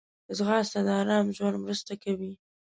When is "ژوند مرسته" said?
1.35-1.93